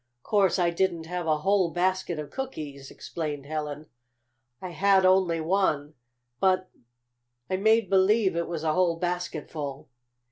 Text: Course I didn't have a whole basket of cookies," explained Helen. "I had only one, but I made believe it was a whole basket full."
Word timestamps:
Course 0.23 0.57
I 0.57 0.71
didn't 0.71 1.05
have 1.05 1.27
a 1.27 1.37
whole 1.41 1.69
basket 1.69 2.17
of 2.17 2.31
cookies," 2.31 2.89
explained 2.89 3.45
Helen. 3.45 3.85
"I 4.59 4.69
had 4.71 5.05
only 5.05 5.39
one, 5.39 5.93
but 6.39 6.71
I 7.51 7.57
made 7.57 7.87
believe 7.87 8.35
it 8.35 8.47
was 8.47 8.63
a 8.63 8.73
whole 8.73 8.97
basket 8.97 9.51
full." 9.51 9.91